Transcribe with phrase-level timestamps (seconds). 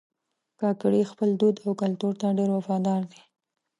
[0.59, 3.19] کاکړي خپل دود او کلتور ته ډېر وفادار دي.